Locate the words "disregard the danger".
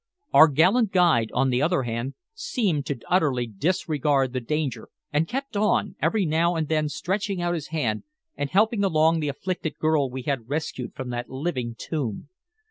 3.45-4.89